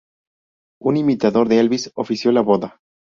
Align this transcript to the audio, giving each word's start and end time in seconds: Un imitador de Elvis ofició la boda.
Un 0.91 0.97
imitador 1.01 1.47
de 1.51 1.59
Elvis 1.65 1.85
ofició 2.05 2.33
la 2.33 2.43
boda. 2.49 2.71